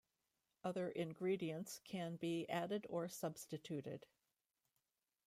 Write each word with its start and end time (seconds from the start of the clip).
Other 0.63 0.89
ingredients 0.89 1.79
can 1.85 2.15
be 2.15 2.49
added 2.49 2.87
or 2.89 3.07
substituted. 3.07 4.07